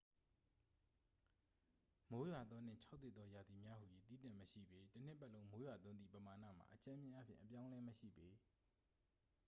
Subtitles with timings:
[2.09, 8.27] """မိုးရွာသော" နှင့် "ခြောက်သွေ့သော" ရာသီများဟူ၍ သီးသန့်မရှိပေ- တစ်နှစ်ပတ်လုံး မိုးရွာသွန်းသည့် ပမာဏမှာ အကြမ်းဖျဉ်းအားဖြင့် အပြောင်းအလဲမရှိပေ။